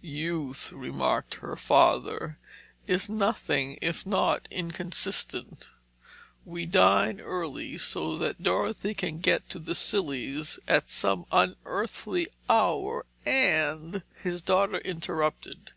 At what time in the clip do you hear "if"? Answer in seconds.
3.82-4.06